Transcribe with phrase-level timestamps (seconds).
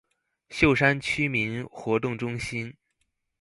[0.49, 2.73] 秀山區民活動中心